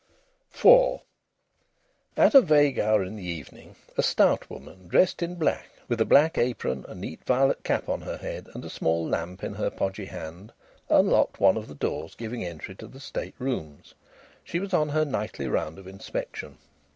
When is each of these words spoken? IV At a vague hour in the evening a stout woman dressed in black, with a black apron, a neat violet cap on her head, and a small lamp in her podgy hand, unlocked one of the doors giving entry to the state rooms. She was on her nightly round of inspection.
IV 0.55 1.01
At 2.17 2.33
a 2.33 2.41
vague 2.41 2.79
hour 2.79 3.03
in 3.03 3.15
the 3.17 3.23
evening 3.23 3.75
a 3.95 4.01
stout 4.01 4.49
woman 4.49 4.87
dressed 4.87 5.21
in 5.21 5.35
black, 5.35 5.69
with 5.87 6.01
a 6.01 6.05
black 6.05 6.39
apron, 6.39 6.85
a 6.89 6.95
neat 6.95 7.23
violet 7.23 7.63
cap 7.63 7.87
on 7.87 8.01
her 8.01 8.17
head, 8.17 8.47
and 8.55 8.65
a 8.65 8.69
small 8.71 9.07
lamp 9.07 9.43
in 9.43 9.53
her 9.53 9.69
podgy 9.69 10.05
hand, 10.05 10.53
unlocked 10.89 11.39
one 11.39 11.55
of 11.55 11.67
the 11.67 11.75
doors 11.75 12.15
giving 12.15 12.43
entry 12.43 12.73
to 12.73 12.87
the 12.87 12.99
state 12.99 13.35
rooms. 13.37 13.93
She 14.43 14.59
was 14.59 14.73
on 14.73 14.89
her 14.89 15.05
nightly 15.05 15.45
round 15.47 15.77
of 15.77 15.85
inspection. 15.87 16.57